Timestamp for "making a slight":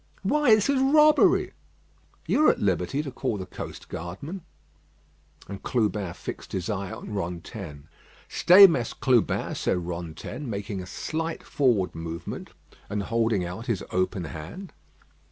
10.49-11.43